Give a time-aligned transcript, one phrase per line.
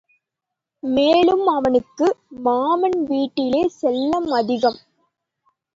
[0.83, 2.07] மேலும், அவனுக்கு
[2.29, 4.79] மாமன் வீட்டிலே செல்லம் அதிகம்.